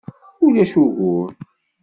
[0.45, 1.29] Ulac ugur.